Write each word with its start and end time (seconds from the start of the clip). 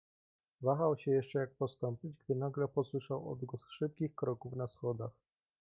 "Wahał 0.61 0.97
się 0.97 1.11
jeszcze 1.11 1.39
jak 1.39 1.51
postąpić, 1.55 2.11
gdy 2.25 2.35
nagle 2.35 2.67
posłyszał 2.67 3.31
odgłos 3.31 3.65
szybkich 3.69 4.15
kroków 4.15 4.53
na 4.53 4.67
schodach." 4.67 5.11